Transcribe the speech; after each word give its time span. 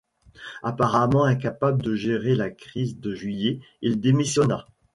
Apparemment 0.63 1.25
incapable 1.25 1.83
de 1.83 1.93
gérer 1.95 2.33
la 2.33 2.49
crise 2.49 2.97
de 2.99 3.13
juillet, 3.13 3.59
il 3.83 3.99
démissionna. 3.99 4.65